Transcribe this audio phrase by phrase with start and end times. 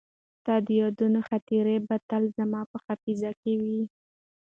[0.39, 3.81] ستا د یادونو خاطرې به تل زما په حافظه کې وي.